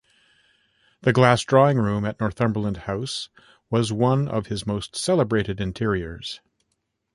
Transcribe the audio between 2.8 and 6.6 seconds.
House was one of his most celebrated interiors.